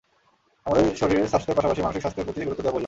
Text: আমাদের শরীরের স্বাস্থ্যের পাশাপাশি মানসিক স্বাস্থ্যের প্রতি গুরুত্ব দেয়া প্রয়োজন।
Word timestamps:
আমাদের 0.67 0.83
শরীরের 1.01 1.31
স্বাস্থ্যের 1.31 1.57
পাশাপাশি 1.57 1.81
মানসিক 1.85 2.01
স্বাস্থ্যের 2.03 2.27
প্রতি 2.27 2.39
গুরুত্ব 2.39 2.55
দেয়া 2.61 2.71
প্রয়োজন। 2.71 2.79